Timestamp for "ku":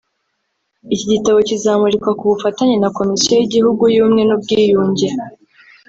2.19-2.23